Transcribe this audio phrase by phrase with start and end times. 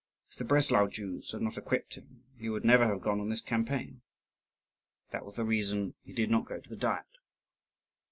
[0.31, 3.39] If the Breslau Jews had not equipped him, he would never have gone on this
[3.39, 4.01] campaign.
[5.11, 7.05] That was the reason he did not go to the Diet."